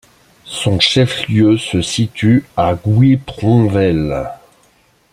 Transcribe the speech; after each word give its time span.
Son 0.47 0.79
chef-lieu 0.79 1.59
se 1.59 1.79
situe 1.83 2.45
à 2.57 2.73
Guipronvel. 2.73 4.31